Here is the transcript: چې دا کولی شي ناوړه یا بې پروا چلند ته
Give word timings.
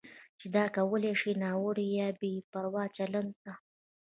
چې 0.39 0.45
دا 0.55 0.65
کولی 0.75 1.13
شي 1.21 1.31
ناوړه 1.41 1.85
یا 1.99 2.09
بې 2.19 2.33
پروا 2.51 2.83
چلند 2.97 3.31
ته 3.43 3.53